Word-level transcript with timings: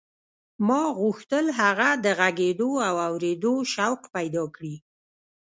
ما 0.67 0.81
غوښتل 0.99 1.45
هغه 1.59 1.89
د 2.05 2.05
غږېدو 2.19 2.71
او 2.87 2.95
اورېدو 3.07 3.53
شوق 3.73 4.01
پیدا 4.15 4.43
کړي 4.55 4.75